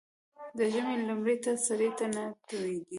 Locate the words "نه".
2.15-2.23